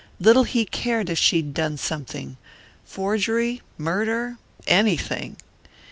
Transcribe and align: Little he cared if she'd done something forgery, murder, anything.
Little 0.19 0.45
he 0.45 0.65
cared 0.65 1.11
if 1.11 1.19
she'd 1.19 1.53
done 1.53 1.77
something 1.77 2.37
forgery, 2.85 3.61
murder, 3.77 4.37
anything. 4.65 5.37